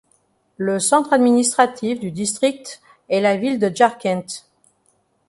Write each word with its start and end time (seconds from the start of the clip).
Le 0.57 0.79
centre 0.79 1.13
administratif 1.13 1.99
du 1.99 2.09
district 2.09 2.81
est 3.07 3.21
la 3.21 3.37
ville 3.37 3.59
de 3.59 3.69
Jarkent. 3.71 4.47